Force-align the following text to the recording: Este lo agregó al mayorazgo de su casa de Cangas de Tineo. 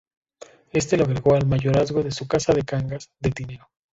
Este 0.71 0.97
lo 0.97 1.03
agregó 1.03 1.35
al 1.35 1.45
mayorazgo 1.45 2.01
de 2.01 2.09
su 2.09 2.27
casa 2.27 2.53
de 2.55 2.63
Cangas 2.65 3.11
de 3.19 3.29
Tineo. 3.29 3.69